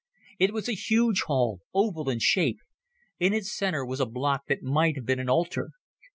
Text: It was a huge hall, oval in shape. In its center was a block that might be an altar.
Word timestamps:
It 0.39 0.51
was 0.51 0.67
a 0.67 0.71
huge 0.71 1.21
hall, 1.27 1.61
oval 1.75 2.09
in 2.09 2.17
shape. 2.17 2.57
In 3.19 3.35
its 3.35 3.55
center 3.55 3.85
was 3.85 3.99
a 3.99 4.07
block 4.07 4.47
that 4.47 4.63
might 4.63 5.05
be 5.05 5.13
an 5.13 5.29
altar. 5.29 5.69